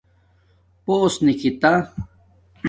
پݸس 0.85 1.13
نکھتہ 1.25 1.71